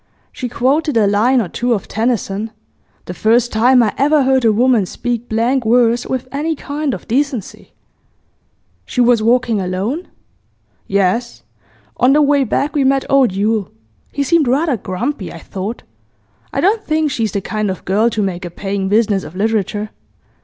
[0.31, 2.49] She quoted a line or two of Tennyson;
[3.05, 7.07] the first time I ever heard a woman speak blank verse with any kind of
[7.07, 7.71] decency.'
[8.87, 10.07] 'She was walking alone?'
[10.87, 11.43] 'Yes.
[11.97, 13.69] On the way back we met old Yule;
[14.11, 15.83] he seemed rather grumpy, I thought.
[16.51, 19.91] I don't think she's the kind of girl to make a paying business of literature.